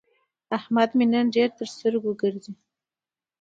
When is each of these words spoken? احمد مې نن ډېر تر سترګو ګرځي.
احمد 0.57 0.89
مې 0.97 1.05
نن 1.13 1.25
ډېر 1.35 1.49
تر 1.57 1.67
سترګو 1.75 2.11
ګرځي. 2.21 2.53